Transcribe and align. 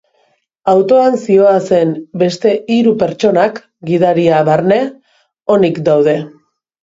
Autoan 0.71 1.17
zihoazen 1.25 1.91
beste 2.21 2.53
hiru 2.75 2.93
pertsonak, 3.05 3.61
gidaria 3.91 4.39
barne, 4.49 4.79
onik 5.57 5.81
daude. 5.91 6.17